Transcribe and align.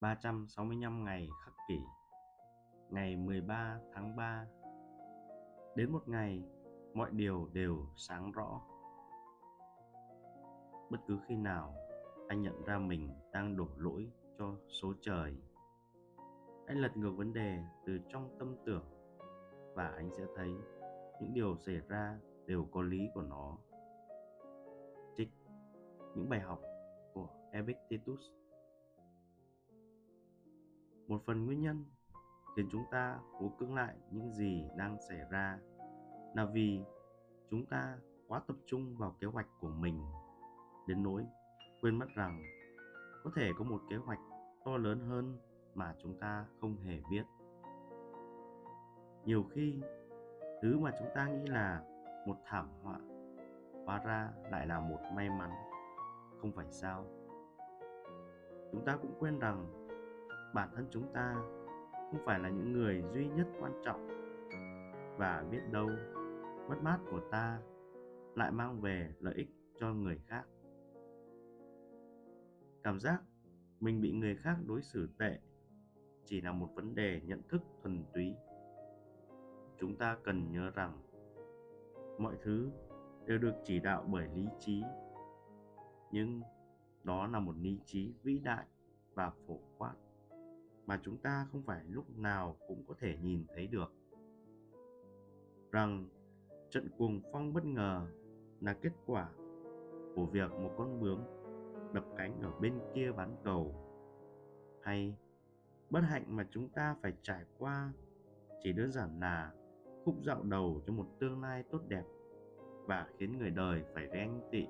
365 0.00 1.04
ngày 1.04 1.28
khắc 1.44 1.54
kỷ 1.68 1.78
Ngày 2.90 3.16
13 3.16 3.78
tháng 3.94 4.16
3 4.16 4.46
Đến 5.78 5.92
một 5.92 6.08
ngày, 6.08 6.42
mọi 6.94 7.10
điều 7.12 7.48
đều 7.52 7.86
sáng 7.96 8.32
rõ. 8.32 8.60
Bất 10.90 10.98
cứ 11.06 11.18
khi 11.28 11.36
nào 11.36 11.74
anh 12.28 12.42
nhận 12.42 12.64
ra 12.64 12.78
mình 12.78 13.10
đang 13.32 13.56
đổ 13.56 13.68
lỗi 13.76 14.10
cho 14.38 14.56
số 14.68 14.92
trời, 15.00 15.36
anh 16.66 16.78
lật 16.78 16.96
ngược 16.96 17.12
vấn 17.16 17.32
đề 17.32 17.58
từ 17.86 17.98
trong 18.08 18.36
tâm 18.38 18.56
tưởng 18.66 18.84
và 19.74 19.88
anh 19.88 20.10
sẽ 20.18 20.24
thấy 20.36 20.50
những 21.20 21.34
điều 21.34 21.56
xảy 21.56 21.80
ra 21.88 22.18
đều 22.46 22.68
có 22.72 22.82
lý 22.82 23.08
của 23.14 23.22
nó. 23.22 23.56
Trích 25.16 25.28
những 26.14 26.28
bài 26.28 26.40
học 26.40 26.60
của 27.14 27.28
Epictetus 27.52 28.20
một 31.08 31.22
phần 31.26 31.46
nguyên 31.46 31.60
nhân 31.60 31.84
khiến 32.56 32.68
chúng 32.72 32.84
ta 32.90 33.18
cố 33.38 33.52
cưỡng 33.58 33.74
lại 33.74 33.96
những 34.10 34.32
gì 34.32 34.64
đang 34.76 34.96
xảy 35.08 35.18
ra 35.30 35.58
là 36.34 36.44
vì 36.44 36.80
chúng 37.50 37.66
ta 37.66 37.98
quá 38.28 38.40
tập 38.46 38.56
trung 38.66 38.96
vào 38.98 39.16
kế 39.20 39.26
hoạch 39.26 39.46
của 39.60 39.68
mình. 39.68 40.00
Đến 40.86 41.02
nỗi 41.02 41.26
quên 41.80 41.98
mất 41.98 42.06
rằng 42.14 42.42
có 43.24 43.30
thể 43.36 43.50
có 43.58 43.64
một 43.64 43.80
kế 43.90 43.96
hoạch 43.96 44.18
to 44.64 44.76
lớn 44.76 45.00
hơn 45.00 45.38
mà 45.74 45.94
chúng 46.02 46.20
ta 46.20 46.46
không 46.60 46.76
hề 46.76 47.00
biết. 47.10 47.24
Nhiều 49.24 49.44
khi, 49.54 49.80
thứ 50.62 50.78
mà 50.78 50.90
chúng 50.98 51.08
ta 51.14 51.28
nghĩ 51.28 51.46
là 51.46 51.82
một 52.26 52.36
thảm 52.44 52.68
họa 52.82 53.00
hóa 53.86 54.00
ra 54.04 54.30
lại 54.50 54.66
là 54.66 54.80
một 54.80 54.98
may 55.14 55.30
mắn. 55.30 55.50
Không 56.40 56.52
phải 56.52 56.66
sao? 56.70 57.04
Chúng 58.72 58.84
ta 58.84 58.96
cũng 58.96 59.14
quên 59.18 59.38
rằng 59.38 59.87
bản 60.54 60.68
thân 60.74 60.86
chúng 60.90 61.12
ta 61.14 61.34
không 62.10 62.20
phải 62.24 62.38
là 62.40 62.48
những 62.48 62.72
người 62.72 63.04
duy 63.12 63.28
nhất 63.28 63.46
quan 63.60 63.72
trọng. 63.84 64.08
Và 65.18 65.44
biết 65.50 65.60
đâu, 65.70 65.88
mất 66.68 66.76
mát 66.82 66.98
của 67.10 67.20
ta 67.30 67.60
lại 68.34 68.52
mang 68.52 68.80
về 68.80 69.14
lợi 69.20 69.34
ích 69.34 69.48
cho 69.74 69.94
người 69.94 70.20
khác. 70.26 70.44
Cảm 72.82 73.00
giác 73.00 73.22
mình 73.80 74.00
bị 74.00 74.12
người 74.12 74.36
khác 74.36 74.56
đối 74.66 74.82
xử 74.82 75.08
tệ 75.18 75.38
chỉ 76.24 76.40
là 76.40 76.52
một 76.52 76.68
vấn 76.74 76.94
đề 76.94 77.20
nhận 77.24 77.42
thức 77.48 77.62
thuần 77.82 78.04
túy. 78.14 78.34
Chúng 79.78 79.96
ta 79.96 80.16
cần 80.24 80.52
nhớ 80.52 80.70
rằng 80.70 81.02
mọi 82.18 82.36
thứ 82.42 82.70
đều 83.26 83.38
được 83.38 83.54
chỉ 83.64 83.80
đạo 83.80 84.04
bởi 84.12 84.28
lý 84.34 84.46
trí, 84.58 84.82
nhưng 86.12 86.40
đó 87.04 87.26
là 87.26 87.40
một 87.40 87.54
lý 87.60 87.80
trí 87.84 88.14
vĩ 88.22 88.38
đại 88.38 88.66
và 89.14 89.32
phổ 89.46 89.60
quát 89.78 89.94
mà 90.88 91.00
chúng 91.02 91.16
ta 91.16 91.46
không 91.52 91.62
phải 91.62 91.84
lúc 91.88 92.18
nào 92.18 92.56
cũng 92.68 92.84
có 92.88 92.94
thể 92.98 93.16
nhìn 93.22 93.46
thấy 93.54 93.66
được. 93.66 93.92
Rằng 95.72 96.08
trận 96.70 96.88
cuồng 96.98 97.20
phong 97.32 97.52
bất 97.52 97.64
ngờ 97.64 98.06
là 98.60 98.74
kết 98.74 98.92
quả 99.06 99.28
của 100.14 100.26
việc 100.26 100.50
một 100.50 100.74
con 100.78 101.00
bướm 101.00 101.20
đập 101.92 102.04
cánh 102.16 102.40
ở 102.42 102.52
bên 102.60 102.78
kia 102.94 103.12
bán 103.12 103.36
cầu. 103.44 103.74
Hay 104.82 105.16
bất 105.90 106.00
hạnh 106.00 106.24
mà 106.36 106.46
chúng 106.50 106.68
ta 106.68 106.96
phải 107.02 107.12
trải 107.22 107.44
qua 107.58 107.92
chỉ 108.62 108.72
đơn 108.72 108.92
giản 108.92 109.20
là 109.20 109.52
khúc 110.04 110.14
dạo 110.22 110.42
đầu 110.42 110.82
cho 110.86 110.92
một 110.92 111.06
tương 111.20 111.42
lai 111.42 111.64
tốt 111.70 111.80
đẹp 111.88 112.04
và 112.86 113.08
khiến 113.18 113.38
người 113.38 113.50
đời 113.50 113.84
phải 113.94 114.08
ghen 114.12 114.40
tị. 114.50 114.66